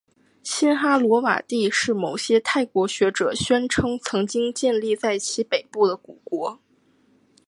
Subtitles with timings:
[0.41, 6.59] 辛哈罗瓦帝是某些泰国学者宣称曾经建立在其北部的古国。